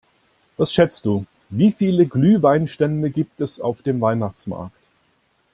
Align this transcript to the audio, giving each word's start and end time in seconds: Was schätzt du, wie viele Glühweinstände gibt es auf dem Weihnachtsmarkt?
Was 0.57 0.73
schätzt 0.73 1.05
du, 1.05 1.27
wie 1.51 1.71
viele 1.71 2.07
Glühweinstände 2.07 3.11
gibt 3.11 3.39
es 3.39 3.59
auf 3.59 3.83
dem 3.83 4.01
Weihnachtsmarkt? 4.01 4.73